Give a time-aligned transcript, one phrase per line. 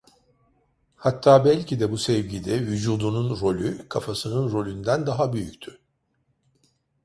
[0.97, 5.79] Hatta belki de bu sevgide vücudunun rolü kafasının rolünden daha büyüktü.